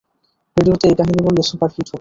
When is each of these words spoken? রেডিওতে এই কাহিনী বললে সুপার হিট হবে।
রেডিওতে 0.57 0.85
এই 0.87 0.95
কাহিনী 0.95 1.19
বললে 1.23 1.41
সুপার 1.43 1.69
হিট 1.69 1.79
হবে। 1.79 1.89